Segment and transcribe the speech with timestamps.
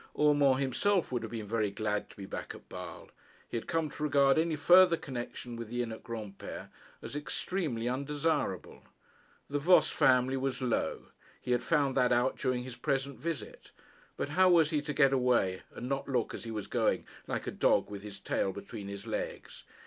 [0.19, 3.11] Urmand himself would have been very glad to be back at Basle.
[3.47, 6.69] He had come to regard any farther connection with the inn at Granpere
[7.03, 8.81] as extremely undesirable.
[9.47, 11.09] The Voss family was low.
[11.39, 13.69] He had found that out during his present visit.
[14.17, 17.45] But how was he to get away, and not look, as he was going, like
[17.45, 19.65] a dog with his tail between his legs?